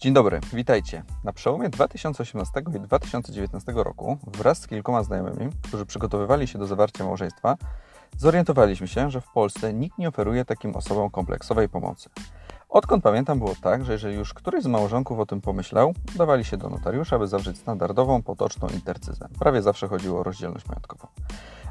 Dzień 0.00 0.12
dobry, 0.12 0.40
witajcie. 0.52 1.02
Na 1.24 1.32
przełomie 1.32 1.68
2018 1.68 2.60
i 2.76 2.80
2019 2.80 3.72
roku 3.76 4.18
wraz 4.26 4.58
z 4.58 4.66
kilkoma 4.66 5.02
znajomymi, 5.02 5.50
którzy 5.62 5.86
przygotowywali 5.86 6.46
się 6.46 6.58
do 6.58 6.66
zawarcia 6.66 7.04
małżeństwa, 7.04 7.56
zorientowaliśmy 8.16 8.88
się, 8.88 9.10
że 9.10 9.20
w 9.20 9.28
Polsce 9.32 9.72
nikt 9.72 9.98
nie 9.98 10.08
oferuje 10.08 10.44
takim 10.44 10.76
osobom 10.76 11.10
kompleksowej 11.10 11.68
pomocy. 11.68 12.10
Odkąd 12.68 13.04
pamiętam 13.04 13.38
było 13.38 13.54
tak, 13.62 13.84
że 13.84 13.92
jeżeli 13.92 14.16
już 14.16 14.34
któryś 14.34 14.64
z 14.64 14.66
małżonków 14.66 15.18
o 15.18 15.26
tym 15.26 15.40
pomyślał, 15.40 15.94
dawali 16.16 16.44
się 16.44 16.56
do 16.56 16.68
notariusza, 16.68 17.16
aby 17.16 17.26
zawrzeć 17.26 17.58
standardową, 17.58 18.22
potoczną 18.22 18.68
intercyzę. 18.68 19.28
Prawie 19.38 19.62
zawsze 19.62 19.88
chodziło 19.88 20.20
o 20.20 20.22
rozdzielność 20.22 20.66
majątkową. 20.66 21.06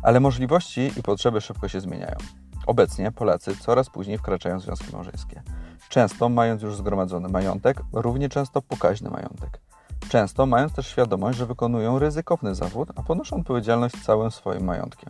Ale 0.04 0.20
możliwości 0.20 0.92
i 0.98 1.04
potrzeby 1.04 1.42
szybko 1.42 1.68
się 1.68 1.82
zmieniają. 1.82 2.16
Obecnie 2.70 3.12
Polacy 3.12 3.58
coraz 3.58 3.90
później 3.90 4.18
wkraczają 4.18 4.60
w 4.60 4.62
związki 4.62 4.94
małżeńskie. 4.94 5.42
Często 5.90 6.30
mając 6.30 6.62
już 6.62 6.76
zgromadzony 6.76 7.30
majątek, 7.30 7.82
równie 7.94 8.30
często 8.30 8.62
pokaźny 8.62 9.10
majątek. 9.10 9.60
Często 10.10 10.46
mając 10.46 10.74
też 10.74 10.88
świadomość, 10.88 11.38
że 11.38 11.46
wykonują 11.46 12.00
ryzykowny 12.00 12.56
zawód, 12.56 12.90
a 12.96 13.04
ponoszą 13.04 13.36
odpowiedzialność 13.36 14.04
całym 14.04 14.32
swoim 14.32 14.64
majątkiem. 14.64 15.10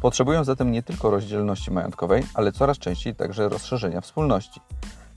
Potrzebują 0.00 0.44
zatem 0.44 0.72
nie 0.72 0.82
tylko 0.82 1.10
rozdzielności 1.10 1.70
majątkowej, 1.70 2.22
ale 2.34 2.52
coraz 2.52 2.78
częściej 2.78 3.14
także 3.14 3.48
rozszerzenia 3.48 4.00
wspólności. 4.00 4.60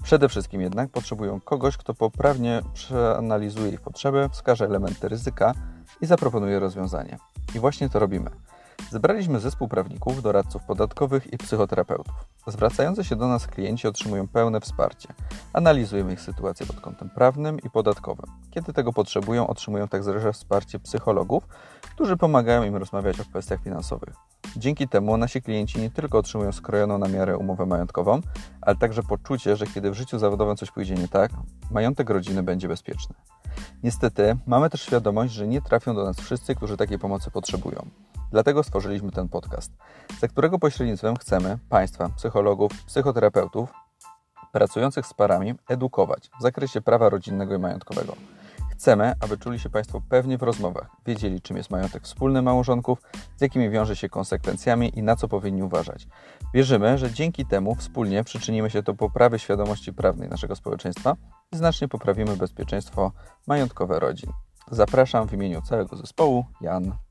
Przede 0.04 0.30
wszystkim 0.30 0.62
jednak 0.62 0.90
potrzebują 0.90 1.42
kogoś, 1.42 1.78
kto 1.78 1.94
poprawnie 1.94 2.62
przeanalizuje 2.74 3.72
ich 3.72 3.82
potrzeby, 3.82 4.30
wskaże 4.32 4.66
elementy 4.66 5.10
ryzyka 5.10 5.54
i 6.02 6.06
zaproponuje 6.06 6.60
rozwiązanie. 6.60 7.18
I 7.56 7.60
właśnie 7.60 7.90
to 7.90 8.00
robimy. 8.00 8.30
Zebraliśmy 8.92 9.40
zespół 9.40 9.68
prawników, 9.68 10.22
doradców 10.22 10.64
podatkowych 10.64 11.34
i 11.34 11.38
psychoterapeutów. 11.38 12.16
Zwracający 12.48 13.04
się 13.04 13.16
do 13.16 13.28
nas 13.28 13.48
klienci 13.48 13.88
otrzymują 13.88 14.28
pełne 14.28 14.62
wsparcie. 14.62 15.14
Analizujemy 15.54 16.14
ich 16.14 16.22
sytuację 16.22 16.66
pod 16.66 16.82
kątem 16.82 17.10
prawnym 17.10 17.60
i 17.60 17.70
podatkowym. 17.70 18.26
Kiedy 18.52 18.74
tego 18.74 18.94
potrzebują, 18.94 19.48
otrzymują 19.48 19.88
także 19.88 20.34
wsparcie 20.34 20.80
psychologów, 20.80 21.48
którzy 21.82 22.18
pomagają 22.18 22.64
im 22.64 22.76
rozmawiać 22.76 23.20
o 23.20 23.26
kwestiach 23.26 23.64
finansowych. 23.64 24.16
Dzięki 24.58 24.88
temu 24.88 25.18
nasi 25.18 25.42
klienci 25.42 25.80
nie 25.80 25.90
tylko 25.90 26.18
otrzymują 26.18 26.52
skrojoną 26.52 26.98
na 26.98 27.08
miarę 27.08 27.38
umowę 27.38 27.66
majątkową, 27.66 28.22
ale 28.62 28.76
także 28.76 29.04
poczucie, 29.04 29.56
że 29.56 29.68
kiedy 29.68 29.92
w 29.92 29.94
życiu 29.94 30.20
zawodowym 30.20 30.58
coś 30.58 30.72
pójdzie 30.72 30.96
nie 30.96 31.08
tak, 31.08 31.32
majątek 31.72 32.10
rodziny 32.10 32.44
będzie 32.44 32.68
bezpieczny. 32.68 33.16
Niestety, 33.84 34.38
mamy 34.48 34.70
też 34.70 34.82
świadomość, 34.82 35.34
że 35.34 35.48
nie 35.48 35.62
trafią 35.62 35.96
do 35.96 36.06
nas 36.06 36.20
wszyscy, 36.20 36.56
którzy 36.56 36.78
takiej 36.78 37.00
pomocy 37.00 37.32
potrzebują. 37.32 37.90
Dlatego 38.32 38.64
stworzyliśmy 38.64 39.12
ten 39.12 39.30
podcast, 39.30 39.72
za 40.20 40.28
którego 40.28 40.60
pośrednictwem 40.60 41.16
chcemy 41.16 41.58
Państwa, 41.70 42.10
psychologów, 42.10 42.72
psychoterapeutów 42.86 43.74
pracujących 44.52 45.06
z 45.06 45.14
parami 45.14 45.54
edukować 45.70 46.30
w 46.40 46.42
zakresie 46.42 46.82
prawa 46.82 47.10
rodzinnego 47.10 47.56
i 47.56 47.60
majątkowego. 47.60 48.16
Chcemy, 48.72 49.14
aby 49.20 49.38
czuli 49.38 49.60
się 49.60 49.70
Państwo 49.70 50.02
pewnie 50.10 50.38
w 50.38 50.44
rozmowach, 50.44 50.90
wiedzieli, 51.06 51.42
czym 51.42 51.58
jest 51.58 51.72
majątek 51.72 52.04
wspólny 52.04 52.42
małżonków, 52.42 53.02
z 53.38 53.42
jakimi 53.42 53.70
wiąże 53.70 53.96
się 53.96 54.10
konsekwencjami 54.10 55.00
i 55.00 55.04
na 55.04 55.16
co 55.16 55.28
powinni 55.28 55.64
uważać. 55.64 56.08
Wierzymy, 56.54 56.98
że 56.98 57.12
dzięki 57.12 57.46
temu 57.46 57.76
wspólnie 57.76 58.24
przyczynimy 58.24 58.70
się 58.70 58.82
do 58.82 58.94
poprawy 58.94 59.40
świadomości 59.40 59.94
prawnej 59.94 60.30
naszego 60.30 60.56
społeczeństwa 60.56 61.16
i 61.52 61.58
znacznie 61.58 61.88
poprawimy 61.88 62.38
bezpieczeństwo 62.38 63.12
majątkowe 63.48 64.00
rodzin. 64.00 64.32
Zapraszam 64.72 65.28
w 65.28 65.34
imieniu 65.34 65.62
całego 65.62 65.96
zespołu, 65.96 66.46
Jan. 66.62 67.09